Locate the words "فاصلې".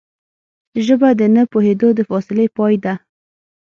2.09-2.45